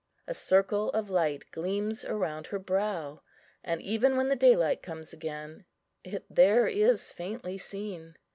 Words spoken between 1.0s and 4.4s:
light gleams round her brow, and, even when the